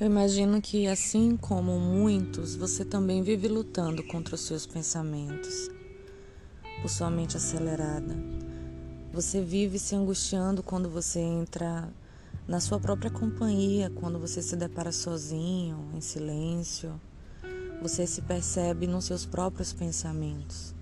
[0.00, 5.70] Eu imagino que, assim como muitos, você também vive lutando contra os seus pensamentos,
[6.80, 8.16] por sua mente acelerada.
[9.12, 11.86] Você vive se angustiando quando você entra
[12.48, 16.98] na sua própria companhia, quando você se depara sozinho, em silêncio.
[17.82, 20.74] Você se percebe nos seus próprios pensamentos.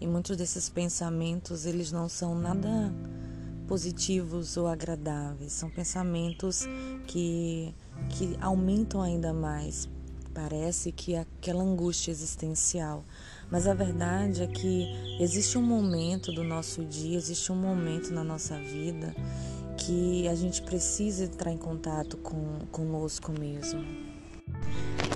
[0.00, 2.90] E muitos desses pensamentos, eles não são nada
[3.66, 5.52] positivos ou agradáveis.
[5.52, 6.66] São pensamentos
[7.06, 7.74] que,
[8.10, 9.88] que aumentam ainda mais.
[10.32, 13.04] Parece que aquela angústia existencial.
[13.50, 14.86] Mas a verdade é que
[15.20, 19.14] existe um momento do nosso dia, existe um momento na nossa vida
[19.76, 23.84] que a gente precisa entrar em contato com conosco mesmo.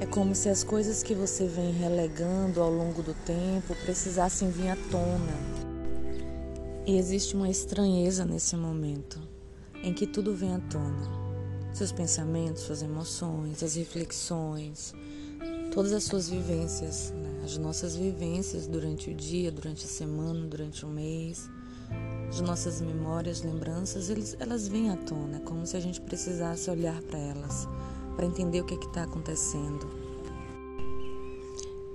[0.00, 4.68] É como se as coisas que você vem relegando ao longo do tempo precisassem vir
[4.68, 5.57] à tona
[6.88, 9.20] e existe uma estranheza nesse momento
[9.82, 11.06] em que tudo vem à tona.
[11.74, 14.94] Seus pensamentos, suas emoções, as reflexões,
[15.70, 17.42] todas as suas vivências, né?
[17.44, 21.50] as nossas vivências durante o dia, durante a semana, durante o mês,
[22.26, 26.70] as nossas memórias, lembranças, eles, elas vêm à tona, é como se a gente precisasse
[26.70, 27.68] olhar para elas,
[28.16, 29.86] para entender o que é está acontecendo.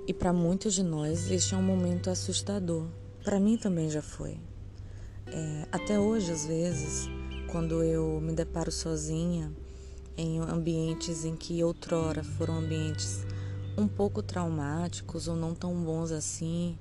[0.05, 2.85] E para muitos de nós, este é um momento assustador.
[3.23, 4.37] Para mim também já foi.
[5.27, 7.09] É, até hoje, às vezes,
[7.51, 9.51] quando eu me deparo sozinha
[10.17, 13.25] em ambientes em que outrora foram ambientes
[13.77, 16.77] um pouco traumáticos ou não tão bons assim,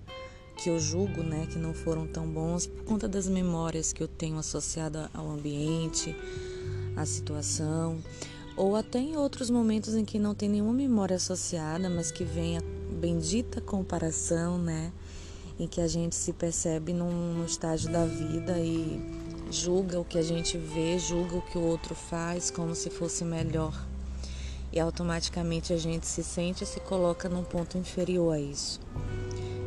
[0.57, 4.09] que eu julgo, né, que não foram tão bons por conta das memórias que eu
[4.09, 6.15] tenho associada ao ambiente,
[6.95, 7.99] à situação,
[8.57, 12.59] ou até em outros momentos em que não tem nenhuma memória associada, mas que vem
[12.59, 12.63] a
[13.01, 14.93] bendita comparação, né,
[15.59, 19.01] em que a gente se percebe num, num estágio da vida e
[19.51, 23.25] julga o que a gente vê, julga o que o outro faz como se fosse
[23.25, 23.87] melhor.
[24.73, 28.81] E automaticamente a gente se sente e se coloca num ponto inferior a isso.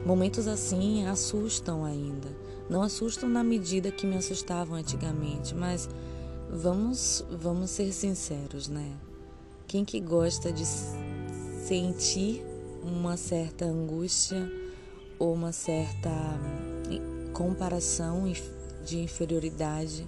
[0.05, 2.27] Momentos assim assustam ainda.
[2.67, 5.87] Não assustam na medida que me assustavam antigamente, mas
[6.49, 8.91] vamos, vamos ser sinceros, né?
[9.67, 12.43] Quem que gosta de sentir
[12.83, 14.51] uma certa angústia
[15.19, 16.09] ou uma certa
[17.33, 18.31] comparação
[18.85, 20.07] de inferioridade,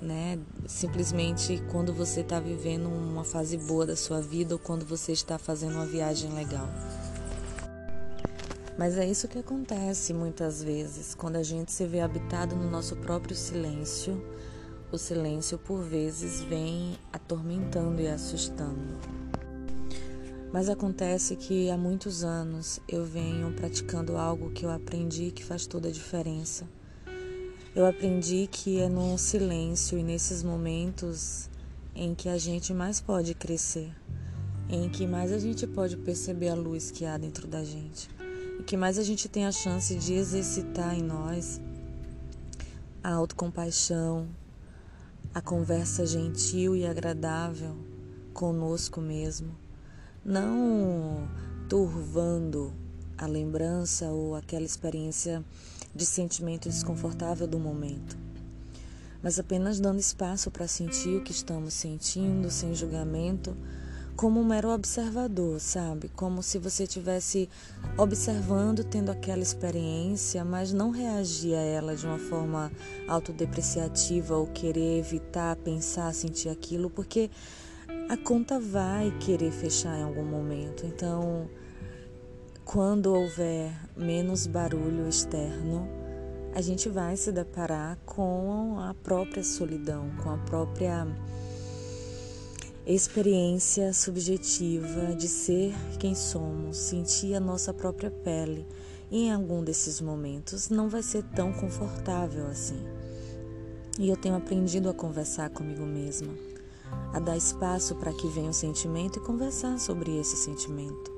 [0.00, 0.38] né?
[0.66, 5.38] Simplesmente quando você está vivendo uma fase boa da sua vida ou quando você está
[5.38, 6.68] fazendo uma viagem legal.
[8.78, 12.96] Mas é isso que acontece muitas vezes, quando a gente se vê habitado no nosso
[12.96, 14.22] próprio silêncio,
[14.90, 18.98] o silêncio por vezes vem atormentando e assustando.
[20.52, 25.64] Mas acontece que há muitos anos eu venho praticando algo que eu aprendi que faz
[25.64, 26.68] toda a diferença.
[27.72, 31.48] Eu aprendi que é no silêncio e nesses momentos
[31.94, 33.92] em que a gente mais pode crescer,
[34.68, 38.10] em que mais a gente pode perceber a luz que há dentro da gente,
[38.58, 41.60] e que mais a gente tem a chance de exercitar em nós
[43.04, 44.28] a autocompaixão,
[45.32, 47.76] a conversa gentil e agradável
[48.34, 49.69] conosco mesmo
[50.24, 51.28] não
[51.68, 52.72] turvando
[53.16, 55.44] a lembrança ou aquela experiência
[55.94, 58.16] de sentimento desconfortável do momento,
[59.22, 63.56] mas apenas dando espaço para sentir o que estamos sentindo, sem julgamento,
[64.16, 66.10] como um mero observador, sabe?
[66.10, 67.48] Como se você estivesse
[67.96, 72.70] observando, tendo aquela experiência, mas não reagir a ela de uma forma
[73.08, 77.30] autodepreciativa ou querer evitar pensar, sentir aquilo, porque
[78.10, 80.84] a conta vai querer fechar em algum momento.
[80.84, 81.48] Então,
[82.64, 85.88] quando houver menos barulho externo,
[86.52, 91.06] a gente vai se deparar com a própria solidão, com a própria
[92.84, 98.66] experiência subjetiva de ser quem somos, sentir a nossa própria pele.
[99.08, 102.84] E em algum desses momentos não vai ser tão confortável assim.
[104.00, 106.49] E eu tenho aprendido a conversar comigo mesma
[107.12, 111.10] a dar espaço para que venha o sentimento e conversar sobre esse sentimento.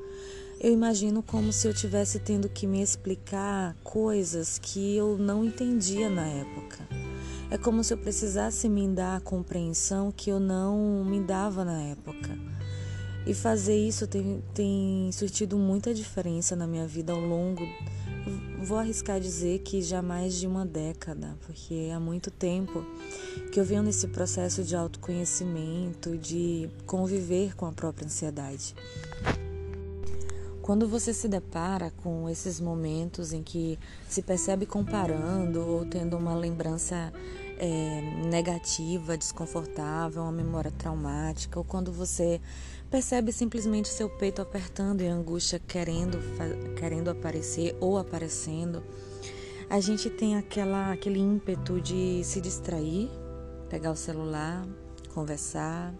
[0.61, 6.09] Eu imagino como se eu tivesse tendo que me explicar coisas que eu não entendia
[6.09, 6.79] na época.
[7.51, 11.83] É como se eu precisasse me dar a compreensão que eu não me dava na
[11.83, 12.39] época.
[13.27, 17.63] E fazer isso tem, tem surtido muita diferença na minha vida ao longo
[18.63, 22.85] vou arriscar dizer que já mais de uma década, porque há muito tempo
[23.51, 28.75] que eu venho nesse processo de autoconhecimento, de conviver com a própria ansiedade.
[30.63, 33.77] Quando você se depara com esses momentos em que
[34.09, 37.13] se percebe comparando ou tendo uma lembrança
[37.63, 42.41] é, negativa, desconfortável, uma memória traumática, ou quando você
[42.91, 46.19] percebe simplesmente seu peito apertando e angústia querendo,
[46.77, 48.83] querendo aparecer ou aparecendo,
[49.71, 53.09] a gente tem aquela, aquele ímpeto de se distrair,
[53.71, 54.67] pegar o celular,
[55.15, 55.95] conversar,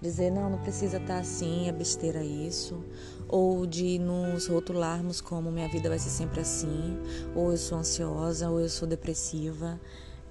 [0.00, 2.82] dizer não, não precisa estar tá assim, é besteira isso,
[3.28, 6.98] ou de nos rotularmos como minha vida vai ser sempre assim,
[7.34, 9.78] ou eu sou ansiosa, ou eu sou depressiva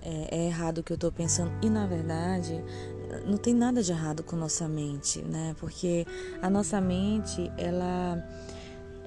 [0.07, 1.51] é, é errado o que eu estou pensando.
[1.61, 2.63] E na verdade,
[3.25, 5.53] não tem nada de errado com nossa mente, né?
[5.59, 6.05] Porque
[6.41, 8.17] a nossa mente, ela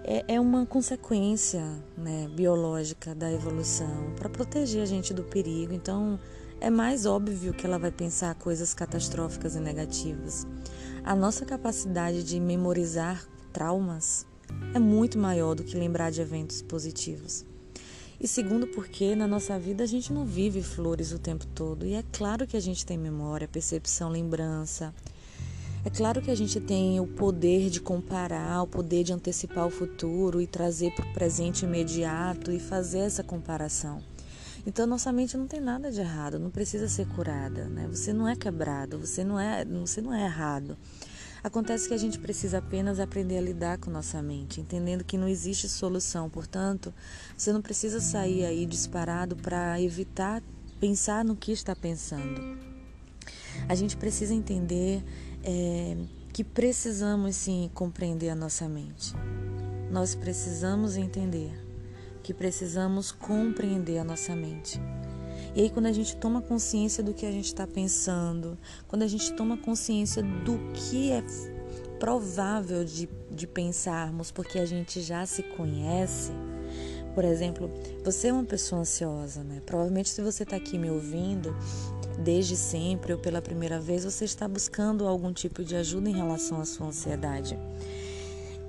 [0.05, 1.65] é, é uma consequência
[1.97, 5.73] né, biológica da evolução para proteger a gente do perigo.
[5.73, 6.21] Então,
[6.61, 10.47] é mais óbvio que ela vai pensar coisas catastróficas e negativas.
[11.03, 14.27] A nossa capacidade de memorizar traumas
[14.75, 17.47] é muito maior do que lembrar de eventos positivos.
[18.21, 21.87] E segundo, porque na nossa vida a gente não vive flores o tempo todo.
[21.87, 24.93] E é claro que a gente tem memória, percepção, lembrança.
[25.83, 29.71] É claro que a gente tem o poder de comparar, o poder de antecipar o
[29.71, 34.03] futuro e trazer para o presente imediato e fazer essa comparação.
[34.67, 37.89] Então nossa mente não tem nada de errado, não precisa ser curada, né?
[37.89, 40.77] Você não é quebrado, você não é, você não é errado.
[41.43, 45.27] Acontece que a gente precisa apenas aprender a lidar com nossa mente, entendendo que não
[45.27, 46.29] existe solução.
[46.29, 46.93] Portanto,
[47.37, 50.43] você não precisa sair aí disparado para evitar
[50.79, 52.59] pensar no que está pensando.
[53.69, 55.03] A gente precisa entender
[55.43, 55.97] é,
[56.33, 59.15] que precisamos sim compreender a nossa mente.
[59.91, 61.53] Nós precisamos entender
[62.23, 64.81] que precisamos compreender a nossa mente.
[65.55, 68.57] E aí, quando a gente toma consciência do que a gente está pensando,
[68.87, 71.23] quando a gente toma consciência do que é
[71.99, 76.33] provável de, de pensarmos, porque a gente já se conhece.
[77.15, 77.71] Por exemplo,
[78.05, 79.61] você é uma pessoa ansiosa, né?
[79.67, 81.55] Provavelmente, se você está aqui me ouvindo
[82.23, 86.61] desde sempre ou pela primeira vez, você está buscando algum tipo de ajuda em relação
[86.61, 87.59] à sua ansiedade.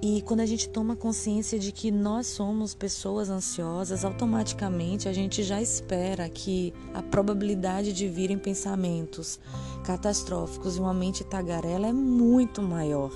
[0.04, 5.44] E quando a gente toma consciência de que nós somos pessoas ansiosas, automaticamente a gente
[5.44, 9.40] já espera que a probabilidade de virem pensamentos
[9.84, 13.12] catastróficos e uma mente tagarela é muito maior.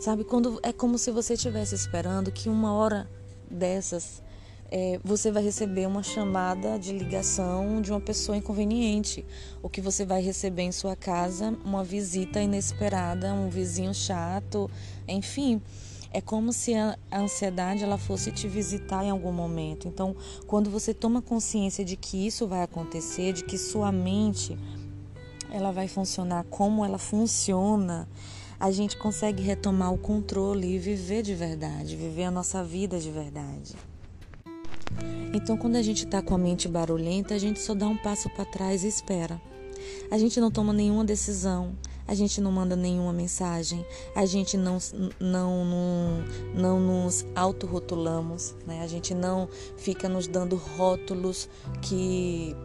[0.00, 3.06] Sabe, quando é como se você estivesse esperando que uma hora
[3.50, 4.22] dessas
[4.70, 9.22] é, você vai receber uma chamada de ligação de uma pessoa inconveniente,
[9.62, 14.70] ou que você vai receber em sua casa uma visita inesperada, um vizinho chato,
[15.06, 15.60] enfim.
[16.14, 19.88] É como se a ansiedade ela fosse te visitar em algum momento.
[19.88, 20.14] Então,
[20.46, 24.58] quando você toma consciência de que isso vai acontecer, de que sua mente
[25.50, 28.06] ela vai funcionar como ela funciona,
[28.60, 33.10] a gente consegue retomar o controle e viver de verdade, viver a nossa vida de
[33.10, 33.74] verdade.
[35.34, 38.28] Então, quando a gente está com a mente barulhenta, a gente só dá um passo
[38.30, 39.40] para trás e espera.
[40.10, 41.72] A gente não toma nenhuma decisão,
[42.06, 43.84] a gente não manda nenhuma mensagem,
[44.14, 44.78] a gente não,
[45.20, 48.82] não, não, não nos autorrotulamos, né?
[48.82, 51.48] a gente não fica nos dando rótulos
[51.80, 52.56] que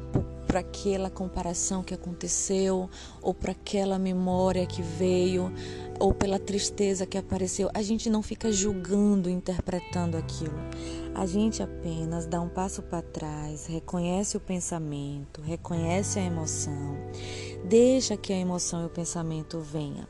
[0.48, 2.90] para aquela comparação que aconteceu,
[3.22, 5.52] ou para aquela memória que veio,
[6.00, 7.70] ou pela tristeza que apareceu.
[7.74, 10.58] A gente não fica julgando, interpretando aquilo.
[11.14, 16.96] A gente apenas dá um passo para trás, reconhece o pensamento, reconhece a emoção,
[17.68, 20.08] deixa que a emoção e o pensamento venha.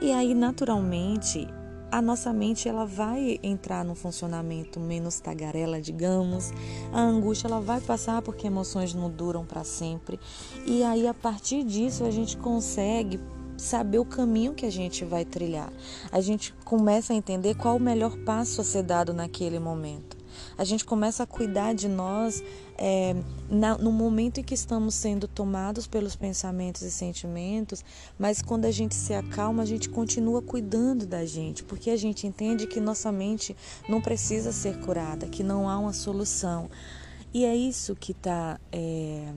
[0.00, 1.46] E aí, naturalmente,
[1.90, 6.52] a nossa mente ela vai entrar num funcionamento menos tagarela, digamos.
[6.92, 10.20] A angústia ela vai passar porque emoções não duram para sempre.
[10.66, 13.18] E aí a partir disso a gente consegue
[13.56, 15.72] saber o caminho que a gente vai trilhar.
[16.12, 20.17] A gente começa a entender qual o melhor passo a ser dado naquele momento.
[20.58, 22.42] A gente começa a cuidar de nós
[22.76, 23.14] é,
[23.48, 27.84] na, no momento em que estamos sendo tomados pelos pensamentos e sentimentos,
[28.18, 32.26] mas quando a gente se acalma, a gente continua cuidando da gente, porque a gente
[32.26, 33.56] entende que nossa mente
[33.88, 36.68] não precisa ser curada, que não há uma solução.
[37.32, 39.32] E é isso que está é,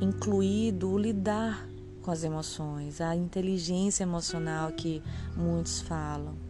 [0.00, 1.68] incluído o lidar
[2.00, 5.02] com as emoções, a inteligência emocional que
[5.36, 6.43] muitos falam.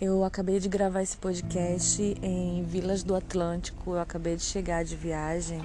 [0.00, 4.96] Eu acabei de gravar esse podcast em Vilas do Atlântico, eu acabei de chegar de
[4.96, 5.60] viagem.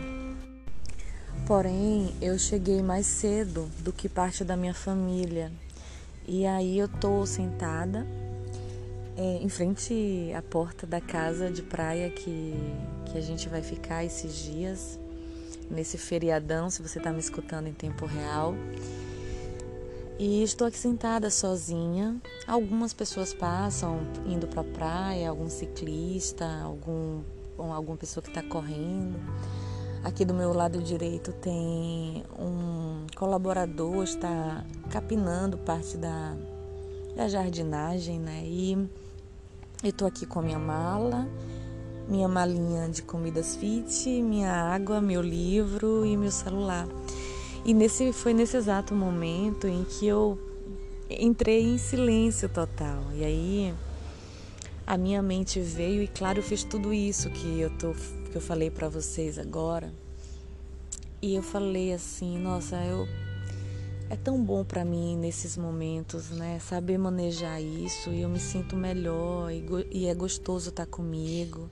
[1.48, 5.52] Porém, eu cheguei mais cedo do que parte da minha família.
[6.28, 8.06] E aí eu tô sentada
[9.18, 12.54] é, em frente à porta da casa de praia que,
[13.08, 15.00] que a gente vai ficar esses dias,
[15.72, 18.54] nesse feriadão, se você está me escutando em tempo real.
[20.20, 22.22] E estou aqui sentada sozinha.
[22.46, 27.22] Algumas pessoas passam indo para a praia, algum ciclista, algum,
[27.58, 29.18] alguma pessoa que está correndo.
[30.04, 36.36] Aqui do meu lado direito tem um colaborador, está capinando parte da,
[37.16, 38.44] da jardinagem, né?
[38.44, 38.90] E
[39.82, 41.30] eu tô aqui com a minha mala,
[42.10, 46.90] minha malinha de comidas fit, minha água, meu livro e meu celular.
[47.66, 50.38] E nesse foi nesse exato momento em que eu
[51.10, 53.04] entrei em silêncio total.
[53.14, 53.74] E aí
[54.86, 57.94] a minha mente veio e claro, eu fiz tudo isso que eu tô
[58.32, 59.92] que eu falei para vocês agora.
[61.22, 63.08] E eu falei assim, nossa, eu
[64.10, 66.60] é tão bom para mim nesses momentos, né?
[66.60, 71.70] Saber manejar isso e eu me sinto melhor e, e é gostoso estar tá comigo.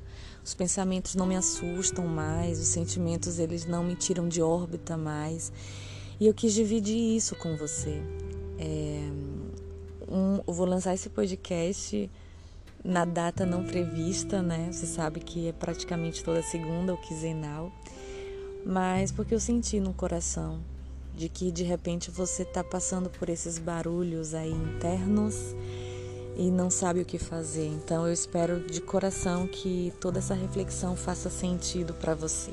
[0.47, 5.51] Os pensamentos não me assustam mais, os sentimentos eles não me tiram de órbita mais.
[6.21, 8.01] E eu quis dividir isso com você.
[8.57, 9.09] É,
[10.09, 12.09] um, eu vou lançar esse podcast
[12.81, 14.69] na data não prevista, né?
[14.71, 17.69] Você sabe que é praticamente toda segunda ou quinzenal.
[18.65, 20.61] Mas porque eu senti no coração
[21.13, 25.53] de que de repente você está passando por esses barulhos aí internos
[26.37, 27.65] e não sabe o que fazer.
[27.65, 32.51] Então eu espero de coração que toda essa reflexão faça sentido para você.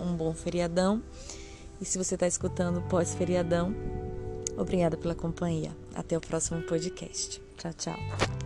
[0.00, 1.02] Um bom feriadão.
[1.80, 3.74] E se você está escutando pós-feriadão,
[4.56, 5.70] obrigada pela companhia.
[5.94, 7.42] Até o próximo podcast.
[7.58, 8.45] Tchau, tchau.